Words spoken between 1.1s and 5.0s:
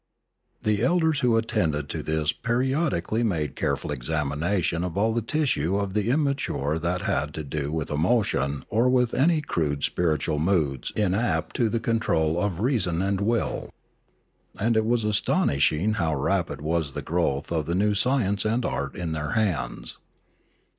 who attended to this periodically made careful examination of